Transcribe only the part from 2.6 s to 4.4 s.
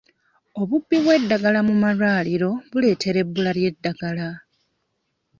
buleetera ebbula ly'eddagala.